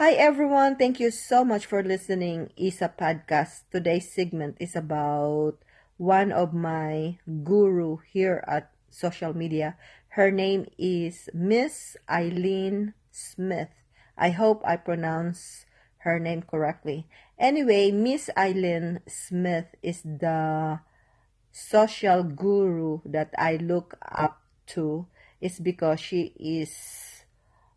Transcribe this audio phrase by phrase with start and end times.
[0.00, 3.68] Hi everyone, thank you so much for listening Isa podcast.
[3.68, 5.60] Today's segment is about
[6.00, 9.76] one of my guru here at social media.
[10.16, 13.68] Her name is Miss Eileen Smith.
[14.16, 15.68] I hope I pronounce
[16.08, 17.04] her name correctly.
[17.36, 20.80] Anyway, Miss Eileen Smith is the
[21.52, 24.40] social guru that I look up
[24.72, 25.04] to.
[25.38, 26.72] It's because she is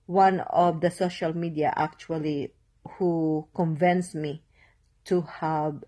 [0.06, 2.54] one of the social media actually
[2.98, 4.44] who convinced me
[5.06, 5.84] to have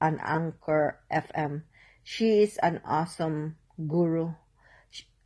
[0.00, 1.62] an anchor FM.
[2.02, 4.32] She is an awesome guru.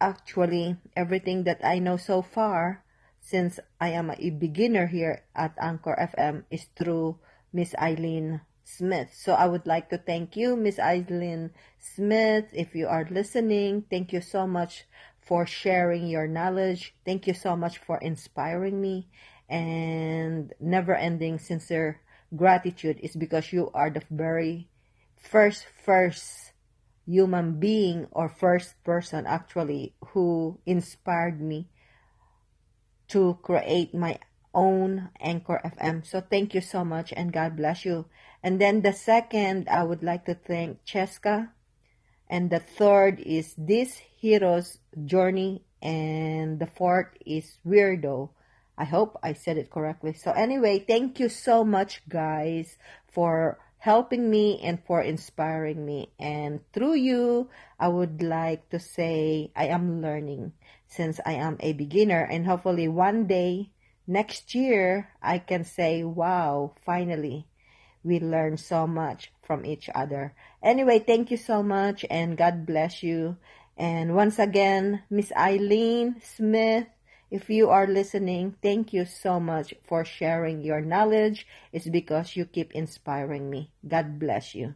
[0.00, 2.84] Actually, everything that I know so far,
[3.20, 7.18] since I am a beginner here at Anchor FM, is through
[7.52, 9.12] Miss Eileen Smith.
[9.14, 12.46] So I would like to thank you, Miss Eileen Smith.
[12.52, 14.84] If you are listening, thank you so much
[15.20, 16.94] for sharing your knowledge.
[17.04, 19.08] Thank you so much for inspiring me
[19.48, 22.00] and never ending sincere
[22.34, 24.68] gratitude is because you are the very
[25.16, 26.52] first first
[27.06, 31.68] human being or first person actually who inspired me
[33.08, 34.18] to create my
[34.54, 36.06] own Anchor FM.
[36.06, 38.06] So thank you so much and God bless you.
[38.42, 41.50] And then the second, I would like to thank Cheska.
[42.28, 48.30] And the third is this hero's journey and the fourth is weirdo.
[48.76, 50.14] I hope i said it correctly.
[50.14, 52.76] So anyway thank you so much guys
[53.12, 56.10] for helping me and for inspiring me.
[56.18, 60.52] And through you i would like to say i am learning
[60.88, 62.24] since i am a beginner.
[62.24, 63.73] And hopefully one day
[64.06, 67.46] next year i can say wow finally
[68.04, 70.34] we learn so much from each other.
[70.62, 73.38] Anyway, thank you so much and God bless you.
[73.76, 76.86] And once again, Miss Eileen Smith,
[77.30, 81.46] if you are listening, thank you so much for sharing your knowledge.
[81.72, 83.72] It's because you keep inspiring me.
[83.88, 84.74] God bless you.